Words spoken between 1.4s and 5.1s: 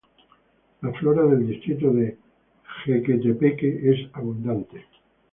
distrito de Jequetepeque es abundante.